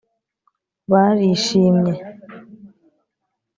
[0.91, 1.93] barishimye